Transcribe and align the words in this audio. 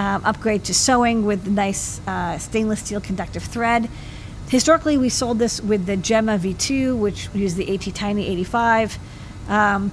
um, 0.00 0.24
upgrade 0.24 0.64
to 0.64 0.72
sewing 0.72 1.26
with 1.26 1.46
nice 1.46 2.00
uh, 2.06 2.38
stainless 2.38 2.80
steel 2.80 3.02
conductive 3.02 3.42
thread. 3.42 3.86
Historically, 4.48 4.96
we 4.96 5.10
sold 5.10 5.38
this 5.38 5.60
with 5.60 5.84
the 5.84 5.96
Gemma 5.96 6.38
V2, 6.38 6.98
which 6.98 7.28
used 7.34 7.58
the 7.58 7.66
ATtiny85. 7.66 8.96
Um, 9.48 9.92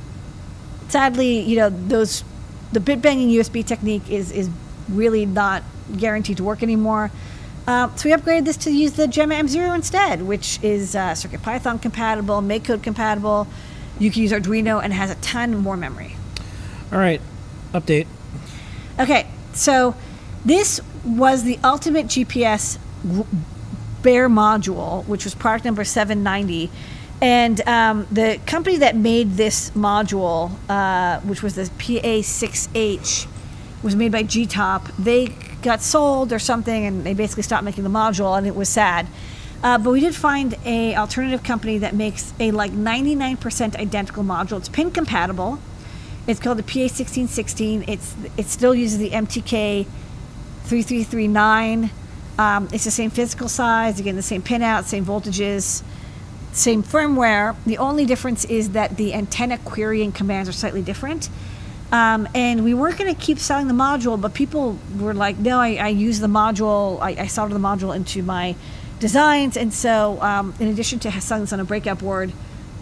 sadly, 0.87 1.41
you 1.41 1.57
know, 1.57 1.69
those 1.69 2.23
the 2.71 2.79
bit 2.79 3.01
banging 3.01 3.29
USB 3.29 3.65
technique 3.65 4.09
is 4.09 4.31
is 4.31 4.49
really 4.87 5.25
not 5.25 5.61
guaranteed 5.97 6.37
to 6.37 6.43
work 6.43 6.63
anymore. 6.63 7.11
Uh, 7.67 7.93
so 7.95 8.07
we 8.07 8.15
upgraded 8.15 8.45
this 8.45 8.55
to 8.55 8.71
use 8.71 8.93
the 8.93 9.09
Gemma 9.09 9.35
M0 9.35 9.75
instead, 9.75 10.21
which 10.21 10.57
is 10.63 10.95
uh, 10.95 11.11
CircuitPython 11.11 11.81
compatible, 11.81 12.41
MakeCode 12.41 12.81
compatible. 12.81 13.45
You 13.99 14.09
can 14.09 14.21
use 14.21 14.31
Arduino 14.31 14.81
and 14.81 14.93
has 14.93 15.11
a 15.11 15.15
ton 15.15 15.57
more 15.57 15.75
memory. 15.75 16.15
All 16.93 16.99
right. 16.99 17.19
Update. 17.73 18.07
Okay, 18.97 19.27
so 19.53 19.95
this 20.47 20.79
was 21.03 21.43
the 21.43 21.59
ultimate 21.63 22.07
GPS 22.07 22.79
bare 24.01 24.29
module, 24.29 25.05
which 25.05 25.25
was 25.25 25.35
product 25.35 25.65
number 25.65 25.83
790. 25.83 26.71
And 27.21 27.67
um, 27.67 28.07
the 28.11 28.39
company 28.45 28.77
that 28.77 28.95
made 28.95 29.31
this 29.31 29.71
module, 29.71 30.51
uh, 30.69 31.19
which 31.21 31.43
was 31.43 31.55
the 31.55 31.63
PA6H, 31.63 33.27
was 33.83 33.95
made 33.95 34.11
by 34.11 34.23
GTOP. 34.23 34.95
They 34.97 35.27
got 35.61 35.81
sold 35.81 36.31
or 36.31 36.39
something, 36.39 36.85
and 36.85 37.03
they 37.03 37.13
basically 37.13 37.43
stopped 37.43 37.63
making 37.63 37.83
the 37.83 37.89
module, 37.89 38.37
and 38.37 38.47
it 38.47 38.55
was 38.55 38.69
sad. 38.69 39.07
Uh, 39.63 39.77
but 39.77 39.91
we 39.91 39.99
did 39.99 40.15
find 40.15 40.55
a 40.63 40.95
alternative 40.95 41.43
company 41.43 41.79
that 41.79 41.93
makes 41.93 42.33
a 42.39 42.51
like 42.51 42.71
99% 42.71 43.75
identical 43.75 44.23
module. 44.23 44.57
It's 44.59 44.69
pin 44.69 44.91
compatible. 44.91 45.59
It's 46.27 46.39
called 46.39 46.59
the 46.59 46.63
PA1616. 46.63 47.85
It's 47.89 48.15
it 48.37 48.45
still 48.45 48.75
uses 48.75 48.99
the 48.99 49.09
MTK 49.09 49.87
3339. 50.67 51.89
Um, 52.37 52.67
it's 52.71 52.83
the 52.83 52.91
same 52.91 53.09
physical 53.09 53.49
size, 53.49 53.99
again 53.99 54.15
the 54.15 54.21
same 54.21 54.43
pinout, 54.43 54.83
same 54.83 55.05
voltages, 55.05 55.81
same 56.51 56.83
firmware. 56.83 57.55
The 57.65 57.77
only 57.79 58.05
difference 58.05 58.45
is 58.45 58.71
that 58.71 58.97
the 58.97 59.13
antenna 59.13 59.57
querying 59.57 60.11
commands 60.11 60.47
are 60.47 60.53
slightly 60.53 60.81
different. 60.81 61.29
Um, 61.91 62.27
and 62.35 62.63
we 62.65 62.73
weren't 62.73 62.97
going 62.97 63.13
to 63.13 63.19
keep 63.19 63.39
selling 63.39 63.67
the 63.67 63.73
module, 63.73 64.19
but 64.19 64.33
people 64.33 64.77
were 64.99 65.13
like, 65.13 65.37
no, 65.37 65.59
I, 65.59 65.75
I 65.75 65.87
use 65.87 66.19
the 66.19 66.27
module, 66.27 66.99
I, 67.01 67.11
I 67.11 67.27
soldered 67.27 67.55
the 67.55 67.61
module 67.61 67.95
into 67.95 68.21
my 68.21 68.55
designs. 68.99 69.55
And 69.55 69.73
so, 69.73 70.21
um, 70.21 70.53
in 70.59 70.67
addition 70.67 70.99
to 70.99 71.21
selling 71.21 71.43
this 71.43 71.53
on 71.53 71.61
a 71.61 71.65
breakout 71.65 71.99
board, 71.99 72.33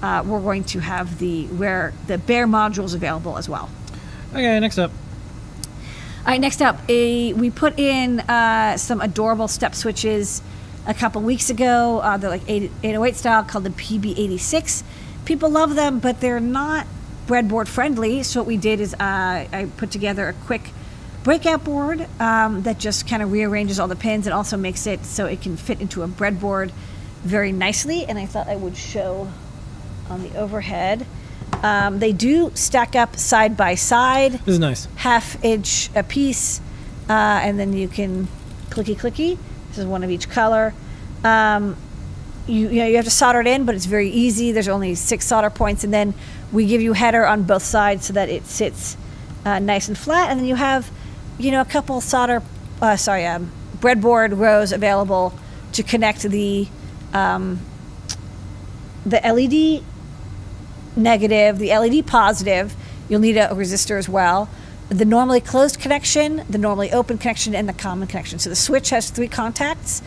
uh, 0.01 0.23
we're 0.25 0.41
going 0.41 0.63
to 0.63 0.79
have 0.79 1.19
the 1.19 1.45
where 1.47 1.93
the 2.07 2.17
bare 2.17 2.47
modules 2.47 2.93
available 2.95 3.37
as 3.37 3.47
well. 3.47 3.69
Okay. 4.31 4.59
Next 4.59 4.77
up. 4.77 4.91
All 6.25 6.31
right, 6.31 6.41
next 6.41 6.59
up, 6.59 6.79
a, 6.89 7.33
we 7.33 7.51
put 7.51 7.77
in 7.77 8.19
uh, 8.21 8.77
some 8.77 8.99
adorable 8.99 9.47
step 9.47 9.75
switches 9.75 10.41
a 10.87 10.93
couple 10.95 11.21
weeks 11.21 11.51
ago. 11.51 11.99
Uh, 11.99 12.17
they're 12.17 12.31
like 12.31 12.41
8, 12.47 12.71
808 12.81 13.15
style 13.15 13.43
called 13.43 13.63
the 13.63 13.69
PB86. 13.69 14.81
People 15.25 15.51
love 15.51 15.75
them, 15.75 15.99
but 15.99 16.21
they're 16.21 16.39
not 16.39 16.87
breadboard 17.27 17.67
friendly. 17.67 18.23
So 18.23 18.39
what 18.39 18.47
we 18.47 18.57
did 18.57 18.79
is 18.79 18.95
uh, 18.95 18.97
I 18.99 19.69
put 19.77 19.91
together 19.91 20.27
a 20.27 20.33
quick 20.33 20.71
breakout 21.23 21.63
board 21.63 22.07
um, 22.19 22.63
that 22.63 22.79
just 22.79 23.07
kind 23.07 23.21
of 23.21 23.31
rearranges 23.31 23.79
all 23.79 23.87
the 23.87 23.95
pins 23.95 24.25
and 24.25 24.33
also 24.33 24.57
makes 24.57 24.87
it 24.87 25.05
so 25.05 25.27
it 25.27 25.43
can 25.43 25.55
fit 25.57 25.79
into 25.79 26.01
a 26.01 26.07
breadboard 26.07 26.71
very 27.21 27.51
nicely. 27.51 28.03
And 28.03 28.17
I 28.17 28.25
thought 28.25 28.47
I 28.47 28.55
would 28.55 28.77
show 28.77 29.31
on 30.09 30.23
the 30.23 30.35
overhead. 30.39 31.05
Um, 31.63 31.99
they 31.99 32.11
do 32.11 32.51
stack 32.53 32.95
up 32.95 33.15
side 33.15 33.57
by 33.57 33.75
side 33.75 34.33
This 34.33 34.53
is 34.55 34.59
nice. 34.59 34.87
half 34.95 35.43
inch 35.43 35.89
a 35.95 36.03
piece, 36.03 36.59
uh, 37.09 37.13
and 37.13 37.59
then 37.59 37.73
you 37.73 37.87
can 37.87 38.27
clicky 38.69 38.95
clicky. 38.95 39.37
This 39.69 39.79
is 39.79 39.85
one 39.85 40.03
of 40.03 40.11
each 40.11 40.29
color. 40.29 40.73
Um, 41.23 41.75
you, 42.47 42.69
you 42.69 42.79
know 42.81 42.85
you 42.87 42.95
have 42.97 43.05
to 43.05 43.11
solder 43.11 43.41
it 43.41 43.47
in, 43.47 43.65
but 43.65 43.73
it's 43.75 43.85
very 43.85 44.09
easy. 44.09 44.51
There's 44.51 44.67
only 44.67 44.95
six 44.95 45.25
solder 45.25 45.49
points, 45.49 45.83
and 45.83 45.93
then 45.93 46.13
we 46.51 46.65
give 46.67 46.81
you 46.81 46.93
header 46.93 47.25
on 47.25 47.43
both 47.43 47.63
sides 47.63 48.05
so 48.05 48.13
that 48.13 48.29
it 48.29 48.45
sits 48.45 48.95
uh, 49.45 49.59
nice 49.59 49.87
and 49.87 49.97
flat. 49.97 50.29
And 50.29 50.39
then 50.39 50.47
you 50.47 50.55
have, 50.55 50.91
you 51.39 51.51
know, 51.51 51.61
a 51.61 51.65
couple 51.65 51.99
solder, 52.01 52.43
uh, 52.81 52.95
sorry, 52.95 53.25
um, 53.25 53.51
breadboard 53.79 54.37
rows 54.37 54.71
available 54.71 55.33
to 55.73 55.83
connect 55.83 56.21
the 56.21 56.67
um, 57.13 57.59
the 59.05 59.19
LED 59.23 59.83
negative, 60.95 61.59
the 61.59 61.69
LED 61.69 62.07
positive. 62.07 62.75
You'll 63.09 63.19
need 63.19 63.37
a, 63.37 63.49
resistor 63.49 63.97
as 63.97 64.09
well. 64.09 64.49
The 64.89 65.05
normally 65.05 65.41
closed 65.41 65.79
connection, 65.79 66.43
the 66.49 66.57
normally 66.57 66.91
open 66.91 67.17
connection, 67.17 67.55
and 67.55 67.67
the 67.67 67.73
common 67.73 68.07
connection. 68.07 68.39
So 68.39 68.49
the 68.49 68.55
switch 68.55 68.89
has 68.91 69.09
three 69.09 69.27
contacts. 69.27 70.01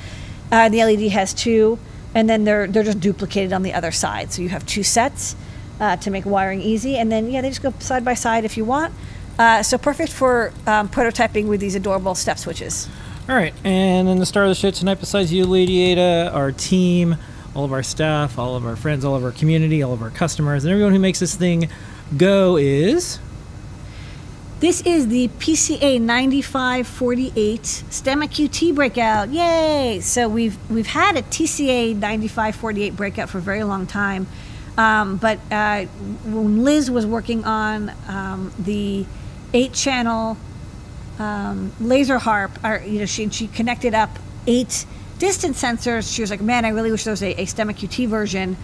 Uh, 0.50 0.69
the 0.69 0.84
LED 0.84 1.10
has 1.12 1.34
two, 1.34 1.78
and 2.15 2.28
then 2.28 2.44
they're 2.44 2.66
they're 2.66 2.84
just 2.84 3.00
duplicated 3.00 3.53
on 3.53 3.62
the 3.62 3.75
other 3.75 3.91
side. 3.91 4.32
So 4.32 4.43
you 4.43 4.49
have 4.49 4.65
two 4.66 4.82
sets 4.82 5.37
uh, 5.81 5.97
to 5.97 6.10
make 6.10 6.25
wiring 6.25 6.60
easy, 6.60 6.97
and 6.97 7.10
then 7.10 7.31
yeah, 7.31 7.41
they 7.41 7.49
just 7.49 7.62
go 7.62 7.72
side 7.81 8.05
by 8.05 8.15
side 8.15 8.44
if 8.44 8.56
you 8.56 8.65
want. 8.65 8.94
Uh, 9.38 9.62
so 9.62 9.78
perfect 9.78 10.12
for 10.12 10.53
um, 10.66 10.88
prototyping 10.88 11.47
with 11.47 11.60
these 11.60 11.75
adorable 11.75 12.15
step 12.15 12.38
switches. 12.38 12.88
All 13.28 13.37
right. 13.37 13.55
And 13.62 14.09
then 14.09 14.19
the 14.19 14.26
star 14.26 14.44
of 14.44 14.49
the 14.49 14.55
show 14.55 14.70
tonight, 14.70 15.00
besides 15.00 15.32
you, 15.32 15.44
Lady 15.44 15.82
Ada, 15.82 16.31
our 16.32 16.50
team, 16.50 17.16
all 17.54 17.64
of 17.64 17.72
our 17.72 17.82
staff, 17.82 18.38
all 18.38 18.56
of 18.56 18.66
our 18.66 18.76
friends, 18.76 19.04
all 19.04 19.14
of 19.14 19.25
our 19.25 19.32
community, 19.32 19.82
all 19.82 19.92
of 19.92 20.03
our 20.03 20.10
customers, 20.10 20.64
and 20.64 20.72
everyone 20.72 20.92
who 20.92 20.98
makes 20.98 21.20
this 21.20 21.34
thing 21.34 21.69
go 22.16 22.56
is. 22.56 23.19
This 24.60 24.81
is 24.81 25.06
the 25.06 25.28
PCA 25.38 26.00
9548 26.00 27.62
STEMMA 27.62 28.28
QT 28.28 28.75
breakout. 28.75 29.28
Yay! 29.28 30.00
So 30.00 30.28
we've 30.28 30.58
we've 30.69 30.87
had 30.87 31.16
a 31.16 31.22
TCA 31.22 31.94
9548 31.94 32.97
breakout 32.97 33.28
for 33.28 33.38
a 33.38 33.41
very 33.41 33.62
long 33.62 33.87
time, 33.87 34.26
um, 34.76 35.16
but 35.16 35.38
uh, 35.53 35.84
when 36.25 36.64
Liz 36.64 36.91
was 36.91 37.06
working 37.06 37.44
on 37.44 37.92
um, 38.08 38.53
the 38.58 39.06
eight-channel 39.54 40.37
um, 41.20 41.72
laser 41.81 42.19
harp, 42.19 42.58
or, 42.64 42.82
you 42.84 42.98
know, 43.00 43.06
she 43.06 43.28
she 43.31 43.47
connected 43.47 43.94
up 43.94 44.19
eight 44.48 44.87
distance 45.19 45.62
sensors. 45.62 46.12
She 46.12 46.23
was 46.23 46.31
like, 46.31 46.41
"Man, 46.41 46.65
I 46.65 46.69
really 46.69 46.91
wish 46.91 47.05
there 47.05 47.12
was 47.12 47.23
a, 47.23 47.33
a 47.41 47.47
STEMMA 47.47 47.75
QT 47.75 48.09
version 48.09 48.56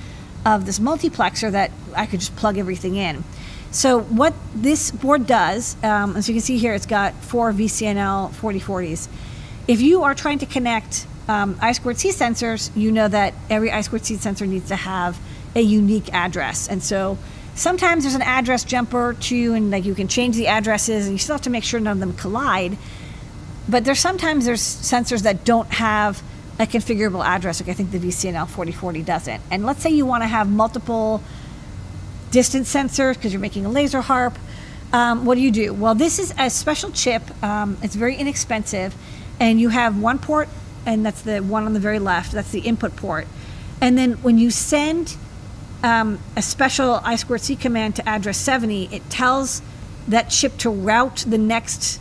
of 0.46 0.66
this 0.66 0.78
multiplexer 0.78 1.50
that 1.50 1.70
I 1.94 2.06
could 2.06 2.20
just 2.20 2.36
plug 2.36 2.58
everything 2.58 2.96
in." 2.96 3.24
So 3.70 4.00
what 4.00 4.34
this 4.54 4.90
board 4.90 5.26
does, 5.26 5.76
um, 5.82 6.16
as 6.16 6.28
you 6.28 6.34
can 6.34 6.42
see 6.42 6.58
here, 6.58 6.74
it's 6.74 6.86
got 6.86 7.14
four 7.14 7.52
VCNL 7.52 8.30
4040s. 8.30 9.08
If 9.66 9.80
you 9.80 10.04
are 10.04 10.14
trying 10.14 10.38
to 10.40 10.46
connect 10.46 11.06
um, 11.28 11.58
I 11.60 11.72
squared 11.72 11.98
C 11.98 12.10
sensors, 12.10 12.70
you 12.76 12.92
know 12.92 13.08
that 13.08 13.34
every 13.48 13.70
I 13.70 13.80
squared 13.80 14.04
C 14.04 14.16
sensor 14.16 14.46
needs 14.46 14.68
to 14.68 14.76
have 14.76 15.18
a 15.54 15.60
unique 15.60 16.12
address. 16.12 16.68
And 16.68 16.82
so 16.82 17.16
sometimes 17.54 18.04
there's 18.04 18.14
an 18.14 18.22
address 18.22 18.64
jumper 18.64 19.14
too, 19.14 19.54
and 19.54 19.70
like 19.70 19.84
you 19.84 19.94
can 19.94 20.08
change 20.08 20.36
the 20.36 20.48
addresses, 20.48 21.06
and 21.06 21.12
you 21.12 21.18
still 21.18 21.34
have 21.34 21.42
to 21.42 21.50
make 21.50 21.64
sure 21.64 21.80
none 21.80 21.92
of 21.92 22.00
them 22.00 22.12
collide. 22.14 22.76
But 23.68 23.84
there's 23.84 24.00
sometimes 24.00 24.44
there's 24.44 24.60
sensors 24.60 25.22
that 25.22 25.44
don't 25.44 25.70
have 25.72 26.22
a 26.58 26.66
configurable 26.66 27.24
address, 27.24 27.60
like 27.60 27.68
I 27.68 27.74
think 27.74 27.90
the 27.90 27.98
VCNL 27.98 28.46
4040 28.46 29.02
doesn't. 29.02 29.42
And 29.50 29.66
let's 29.66 29.82
say 29.82 29.90
you 29.90 30.06
want 30.06 30.22
to 30.22 30.28
have 30.28 30.48
multiple 30.48 31.22
distance 32.30 32.72
sensors 32.72 33.14
because 33.14 33.32
you're 33.32 33.40
making 33.40 33.64
a 33.66 33.70
laser 33.70 34.00
harp. 34.00 34.38
Um, 34.92 35.24
what 35.24 35.34
do 35.34 35.40
you 35.40 35.50
do? 35.50 35.72
Well, 35.72 35.94
this 35.94 36.18
is 36.18 36.32
a 36.38 36.48
special 36.50 36.90
chip. 36.90 37.22
Um, 37.42 37.76
it's 37.82 37.96
very 37.96 38.14
inexpensive, 38.14 38.94
and 39.40 39.60
you 39.60 39.70
have 39.70 40.00
one 40.00 40.18
port, 40.20 40.48
and 40.86 41.04
that's 41.04 41.22
the 41.22 41.40
one 41.40 41.64
on 41.64 41.72
the 41.72 41.80
very 41.80 41.98
left. 41.98 42.30
That's 42.32 42.52
the 42.52 42.60
input 42.60 42.94
port. 42.94 43.26
And 43.80 43.98
then 43.98 44.12
when 44.22 44.38
you 44.38 44.50
send 44.50 45.16
um, 45.82 46.20
a 46.36 46.42
special 46.42 47.00
I 47.02 47.16
squared 47.16 47.40
C 47.40 47.56
command 47.56 47.96
to 47.96 48.08
address 48.08 48.38
70, 48.38 48.94
it 48.94 49.10
tells 49.10 49.60
that 50.06 50.30
chip 50.30 50.56
to 50.58 50.70
route 50.70 51.24
the 51.26 51.38
next 51.38 52.00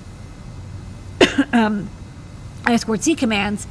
um, 1.54 1.90
I 2.66 2.76
squared 2.78 3.04
C 3.04 3.16
commands 3.16 3.66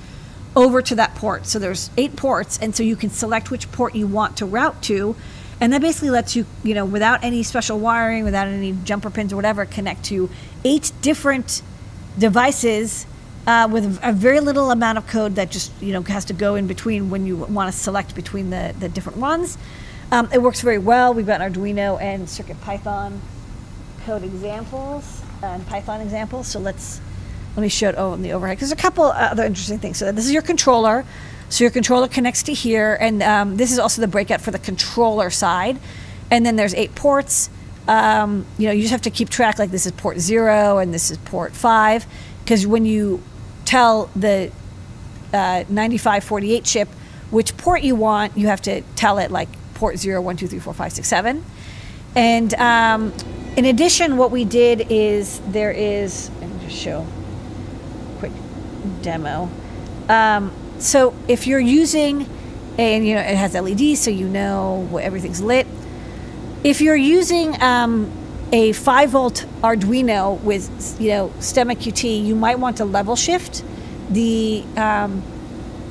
over 0.55 0.83
to 0.83 0.95
that 0.95 1.15
port. 1.15 1.47
So 1.47 1.59
there's 1.59 1.91
eight 1.97 2.17
ports, 2.17 2.59
and 2.61 2.75
so 2.75 2.83
you 2.83 2.97
can 2.97 3.11
select 3.11 3.51
which 3.51 3.71
port 3.73 3.95
you 3.95 4.07
want 4.07 4.37
to 4.39 4.47
route 4.47 4.83
to, 4.85 5.17
and 5.61 5.73
that 5.73 5.81
basically 5.81 6.11
lets 6.11 6.35
you, 6.35 6.47
you 6.63 6.75
know, 6.75 6.85
without 6.85 7.23
any 7.23 7.43
special 7.43 7.79
wiring, 7.79 8.25
without 8.25 8.49
any 8.49 8.73
jumper 8.85 9.11
pins 9.11 9.33
or 9.33 9.37
whatever, 9.37 9.65
connect 9.65 10.05
to 10.07 10.29
eight 10.65 10.93
different 11.01 11.63
devices 12.19 13.07
uh, 13.47 13.69
with 13.71 13.99
a 14.03 14.13
very 14.13 14.41
little 14.41 14.71
amount 14.71 14.99
of 14.99 15.07
code 15.07 15.35
that 15.35 15.51
just 15.51 15.73
you 15.81 15.93
know 15.93 16.03
has 16.03 16.25
to 16.27 16.33
go 16.33 16.55
in 16.55 16.67
between 16.67 17.11
when 17.11 17.27
you 17.27 17.37
want 17.37 17.73
to 17.73 17.79
select 17.79 18.15
between 18.15 18.51
the, 18.51 18.75
the 18.79 18.89
different 18.89 19.19
ones. 19.19 19.59
Um, 20.11 20.29
it 20.33 20.43
works 20.43 20.61
very 20.61 20.79
well. 20.79 21.15
We've 21.15 21.27
got 21.27 21.41
Arduino 21.41 22.01
and 22.01 22.29
Circuit 22.29 22.61
Python 22.61 23.21
code 24.05 24.23
examples 24.23 25.23
and 25.43 25.67
Python 25.67 26.01
examples. 26.01 26.49
So 26.49 26.59
let's 26.59 27.01
let 27.57 27.63
me 27.63 27.69
show 27.69 27.89
it 27.91 27.97
on 27.97 28.23
the 28.23 28.33
overhead. 28.33 28.59
There's 28.59 28.73
a 28.73 28.77
couple 28.77 29.05
other 29.05 29.45
interesting 29.45 29.79
things. 29.79 29.99
So 29.99 30.11
this 30.11 30.25
is 30.25 30.33
your 30.33 30.43
controller. 30.43 31.05
So 31.51 31.65
your 31.65 31.71
controller 31.71 32.09
connects 32.09 32.43
to 32.45 32.55
here, 32.55 32.97
and 32.99 33.23
um, 33.23 33.57
this 33.59 33.73
is 33.73 33.79
also 33.79 34.01
the 34.01 34.09
breakout 34.09 34.41
for 34.41 34.51
the 34.51 34.59
controller 34.59 35.29
side. 35.29 35.79
And 36.31 36.47
then 36.47 36.57
there's 36.57 36.73
eight 36.73 36.95
ports. 36.95 37.51
Um, 37.87 38.47
you 38.57 38.69
know, 38.69 38.73
you 38.73 38.81
just 38.81 38.93
have 38.93 39.03
to 39.03 39.11
keep 39.11 39.29
track. 39.29 39.59
Like 39.59 39.71
this 39.71 39.85
is 39.85 39.93
port 39.93 40.19
zero, 40.19 40.79
and 40.79 40.95
this 40.95 41.11
is 41.11 41.19
port 41.19 41.53
five, 41.53 42.07
because 42.43 42.67
when 42.67 42.87
you 42.87 43.23
tell 43.67 44.09
the 44.17 44.51
uh, 45.35 45.65
9548 45.69 46.65
chip 46.65 46.89
which 47.31 47.57
port 47.57 47.83
you 47.83 47.97
want, 47.97 48.37
you 48.37 48.47
have 48.47 48.61
to 48.63 48.83
tell 48.95 49.19
it 49.19 49.31
like 49.31 49.49
port 49.75 49.99
zero, 49.99 50.21
one, 50.21 50.37
two, 50.37 50.47
three, 50.47 50.59
four, 50.59 50.75
five, 50.75 50.93
six, 50.93 51.09
seven. 51.09 51.45
And 52.15 52.53
um, 52.55 53.13
in 53.57 53.65
addition, 53.65 54.19
what 54.19 54.31
we 54.31 54.45
did 54.45 54.87
is 54.91 55.41
there 55.49 55.71
is, 55.71 56.31
let 56.41 56.51
me 56.51 56.67
just 56.67 56.77
show 56.77 57.07
demo. 59.03 59.51
Um, 60.09 60.53
so 60.79 61.15
if 61.29 61.47
you're 61.47 61.61
using, 61.61 62.29
and 62.79 63.07
you 63.07 63.15
know, 63.15 63.21
it 63.21 63.37
has 63.37 63.55
LEDs, 63.55 64.01
so 64.01 64.11
you 64.11 64.29
know 64.29 64.99
everything's 65.01 65.41
lit. 65.41 65.67
If 66.65 66.81
you're 66.81 66.97
using 66.97 67.61
um, 67.63 68.11
a 68.53 68.73
5 68.73 69.11
volt 69.11 69.47
Arduino 69.63 70.41
with, 70.43 71.01
you 71.01 71.09
know, 71.09 71.33
STEMMA 71.39 71.77
QT, 71.77 72.25
you 72.25 72.35
might 72.35 72.59
want 72.59 72.77
to 72.79 72.85
level 72.85 73.17
shift 73.17 73.65
the 74.11 74.65
um, 74.77 75.23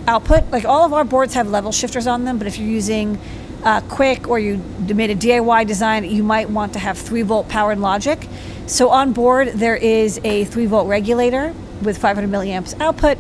output. 0.08 0.50
Like 0.52 0.66
all 0.66 0.86
of 0.86 0.94
our 0.94 1.04
boards 1.04 1.34
have 1.34 1.50
level 1.50 1.72
shifters 1.72 2.08
on 2.08 2.25
them, 2.25 2.38
but 2.38 2.48
if 2.48 2.58
you're 2.58 2.69
using 2.69 3.19
uh, 3.63 3.81
Qwiic 3.81 4.28
or 4.28 4.40
you 4.40 4.58
made 4.94 5.10
a 5.10 5.16
DIY 5.16 5.68
design, 5.68 6.04
you 6.04 6.24
might 6.24 6.50
want 6.50 6.74
to 6.74 6.80
have 6.80 6.98
3 6.98 7.22
volt 7.24 7.50
powered 7.50 7.80
logic. 7.80 8.28
So 8.68 8.90
on 8.90 9.13
board, 9.13 9.50
there 9.50 9.75
is 9.75 10.19
a 10.24 10.46
3 10.46 10.66
volt 10.68 10.88
regulator 10.88 11.54
with 11.81 11.98
500 11.98 12.30
milliamps 12.30 12.80
output, 12.80 13.18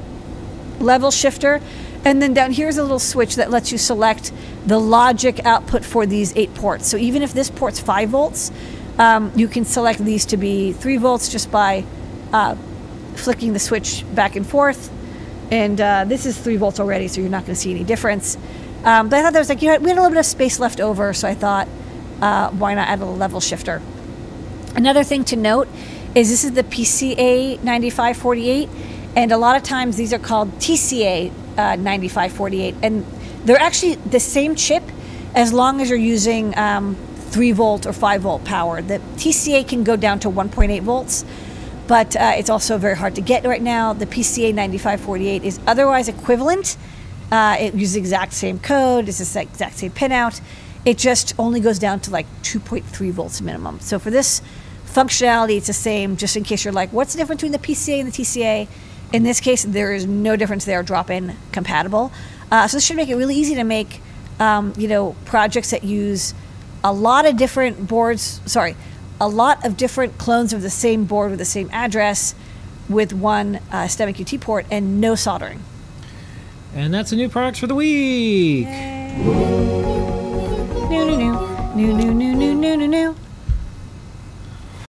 level 0.79 1.11
shifter, 1.11 1.61
and 2.03 2.21
then 2.21 2.33
down 2.33 2.51
here 2.51 2.67
is 2.67 2.77
a 2.77 2.81
little 2.81 2.99
switch 2.99 3.35
that 3.35 3.51
lets 3.51 3.71
you 3.71 3.77
select 3.77 4.31
the 4.65 4.79
logic 4.79 5.45
output 5.45 5.85
for 5.85 6.05
these 6.05 6.35
eight 6.35 6.53
ports. 6.55 6.87
So 6.87 6.97
even 6.97 7.21
if 7.21 7.33
this 7.33 7.49
port's 7.49 7.79
5 7.79 8.09
volts, 8.09 8.51
um, 8.97 9.31
you 9.35 9.47
can 9.47 9.65
select 9.65 9.99
these 9.99 10.25
to 10.27 10.37
be 10.37 10.73
3 10.73 10.97
volts 10.97 11.29
just 11.29 11.51
by 11.51 11.85
uh, 12.33 12.55
flicking 13.15 13.53
the 13.53 13.59
switch 13.59 14.03
back 14.15 14.35
and 14.35 14.45
forth. 14.45 14.91
And 15.51 15.79
uh, 15.79 16.05
this 16.05 16.25
is 16.25 16.37
3 16.37 16.55
volts 16.57 16.79
already, 16.79 17.07
so 17.07 17.21
you're 17.21 17.29
not 17.29 17.45
going 17.45 17.55
to 17.55 17.61
see 17.61 17.71
any 17.71 17.83
difference. 17.83 18.37
Um, 18.83 19.09
but 19.09 19.19
I 19.19 19.21
thought 19.21 19.33
there 19.33 19.41
was 19.41 19.49
like, 19.49 19.61
you 19.61 19.69
know, 19.69 19.77
we 19.77 19.89
had 19.89 19.97
a 19.97 20.01
little 20.01 20.09
bit 20.09 20.19
of 20.19 20.25
space 20.25 20.59
left 20.59 20.79
over, 20.79 21.13
so 21.13 21.27
I 21.27 21.35
thought, 21.35 21.67
uh, 22.19 22.49
why 22.51 22.73
not 22.73 22.87
add 22.87 23.01
a 23.01 23.05
level 23.05 23.39
shifter? 23.39 23.81
Another 24.75 25.03
thing 25.03 25.23
to 25.25 25.35
note 25.35 25.67
is 26.13 26.29
this 26.29 26.43
is 26.43 26.51
the 26.51 26.63
PCA 26.63 27.63
9548, 27.63 28.69
and 29.15 29.31
a 29.31 29.37
lot 29.37 29.55
of 29.55 29.63
times 29.63 29.95
these 29.95 30.11
are 30.11 30.19
called 30.19 30.51
TCA 30.59 31.29
uh, 31.57 31.75
9548, 31.77 32.75
and 32.83 33.05
they're 33.45 33.57
actually 33.57 33.95
the 33.95 34.19
same 34.19 34.55
chip 34.55 34.83
as 35.35 35.53
long 35.53 35.79
as 35.79 35.89
you're 35.89 35.97
using 35.97 36.57
um, 36.57 36.95
3 37.31 37.53
volt 37.53 37.85
or 37.85 37.93
5 37.93 38.21
volt 38.21 38.43
power. 38.43 38.81
The 38.81 38.99
TCA 39.15 39.65
can 39.65 39.85
go 39.85 39.95
down 39.95 40.19
to 40.19 40.29
1.8 40.29 40.81
volts, 40.81 41.23
but 41.87 42.15
uh, 42.17 42.33
it's 42.35 42.49
also 42.49 42.77
very 42.77 42.97
hard 42.97 43.15
to 43.15 43.21
get 43.21 43.45
right 43.45 43.61
now. 43.61 43.93
The 43.93 44.05
PCA 44.05 44.53
9548 44.53 45.43
is 45.45 45.59
otherwise 45.65 46.09
equivalent. 46.09 46.75
Uh, 47.31 47.55
it 47.57 47.73
uses 47.73 47.93
the 47.93 47.99
exact 47.99 48.33
same 48.33 48.59
code, 48.59 49.07
it's 49.07 49.19
the 49.33 49.41
exact 49.41 49.77
same 49.77 49.91
pinout. 49.91 50.41
It 50.83 50.97
just 50.97 51.33
only 51.39 51.61
goes 51.61 51.79
down 51.79 52.01
to 52.01 52.11
like 52.11 52.25
2.3 52.41 53.11
volts 53.11 53.39
minimum. 53.39 53.79
So 53.79 53.97
for 53.97 54.09
this 54.09 54.41
functionality, 54.91 55.57
it's 55.57 55.67
the 55.67 55.73
same, 55.73 56.17
just 56.17 56.35
in 56.35 56.43
case 56.43 56.63
you're 56.63 56.73
like, 56.73 56.91
what's 56.91 57.13
the 57.13 57.17
difference 57.17 57.41
between 57.41 57.51
the 57.51 57.59
PCA 57.59 57.99
and 57.99 58.11
the 58.11 58.23
TCA? 58.23 58.67
In 59.13 59.23
this 59.23 59.39
case, 59.39 59.63
there 59.63 59.93
is 59.93 60.05
no 60.05 60.35
difference. 60.35 60.65
They 60.65 60.75
are 60.75 60.83
drop-in 60.83 61.35
compatible. 61.51 62.11
Uh, 62.51 62.67
so 62.67 62.77
this 62.77 62.85
should 62.85 62.97
make 62.97 63.09
it 63.09 63.15
really 63.15 63.35
easy 63.35 63.55
to 63.55 63.63
make, 63.63 64.01
um, 64.39 64.73
you 64.77 64.87
know, 64.87 65.15
projects 65.25 65.71
that 65.71 65.83
use 65.83 66.33
a 66.83 66.93
lot 66.93 67.25
of 67.25 67.37
different 67.37 67.87
boards. 67.87 68.41
Sorry, 68.45 68.75
a 69.19 69.27
lot 69.27 69.65
of 69.65 69.77
different 69.77 70.17
clones 70.17 70.53
of 70.53 70.61
the 70.61 70.69
same 70.69 71.05
board 71.05 71.31
with 71.31 71.39
the 71.39 71.45
same 71.45 71.69
address, 71.71 72.35
with 72.89 73.13
one 73.13 73.57
uh, 73.71 73.85
STEMMA 73.85 74.15
QT 74.15 74.41
port 74.41 74.65
and 74.71 74.99
no 74.99 75.15
soldering. 75.15 75.61
And 76.73 76.93
that's 76.93 77.09
the 77.09 77.17
new 77.17 77.29
products 77.29 77.59
for 77.59 77.67
the 77.67 77.75
week. 77.75 78.65
New, 80.89 81.05
new, 81.05 81.17
new, 81.75 81.93
new, 81.93 82.13
new, 82.13 82.33
new, 82.33 82.55
new, 82.55 82.77
new, 82.77 82.87
new. 82.87 83.15